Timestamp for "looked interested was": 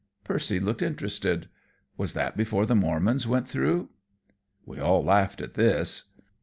0.59-2.13